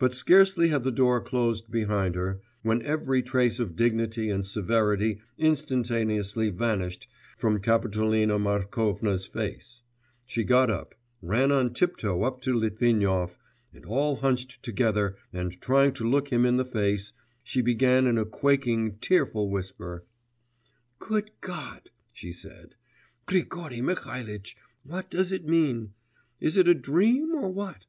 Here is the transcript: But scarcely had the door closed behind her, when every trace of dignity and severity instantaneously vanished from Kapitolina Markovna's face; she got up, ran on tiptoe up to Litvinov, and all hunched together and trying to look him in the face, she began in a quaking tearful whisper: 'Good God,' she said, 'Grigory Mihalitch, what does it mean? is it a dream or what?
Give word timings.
But 0.00 0.12
scarcely 0.12 0.70
had 0.70 0.82
the 0.82 0.90
door 0.90 1.20
closed 1.20 1.70
behind 1.70 2.16
her, 2.16 2.40
when 2.64 2.82
every 2.82 3.22
trace 3.22 3.60
of 3.60 3.76
dignity 3.76 4.28
and 4.28 4.44
severity 4.44 5.20
instantaneously 5.38 6.50
vanished 6.50 7.06
from 7.36 7.60
Kapitolina 7.60 8.40
Markovna's 8.40 9.24
face; 9.28 9.82
she 10.26 10.42
got 10.42 10.68
up, 10.68 10.96
ran 11.22 11.52
on 11.52 11.72
tiptoe 11.72 12.24
up 12.24 12.40
to 12.42 12.54
Litvinov, 12.54 13.38
and 13.72 13.84
all 13.86 14.16
hunched 14.16 14.64
together 14.64 15.14
and 15.32 15.60
trying 15.60 15.92
to 15.92 16.02
look 16.04 16.32
him 16.32 16.44
in 16.44 16.56
the 16.56 16.64
face, 16.64 17.12
she 17.44 17.62
began 17.62 18.08
in 18.08 18.18
a 18.18 18.24
quaking 18.24 18.96
tearful 18.98 19.48
whisper: 19.48 20.02
'Good 20.98 21.30
God,' 21.40 21.90
she 22.12 22.32
said, 22.32 22.74
'Grigory 23.26 23.80
Mihalitch, 23.80 24.56
what 24.82 25.08
does 25.08 25.30
it 25.30 25.46
mean? 25.46 25.92
is 26.40 26.56
it 26.56 26.66
a 26.66 26.74
dream 26.74 27.32
or 27.32 27.48
what? 27.48 27.84